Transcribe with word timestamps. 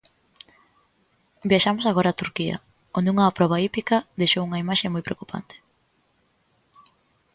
Viaxamos 1.51 1.85
agora 1.87 2.09
a 2.11 2.19
Turquía, 2.21 2.57
onde 2.97 3.11
unha 3.13 3.33
proba 3.37 3.61
hípica 3.63 3.97
deixou 4.19 4.41
unha 4.47 4.61
imaxe 4.63 4.93
moi 4.93 5.03
preocupante. 5.07 5.55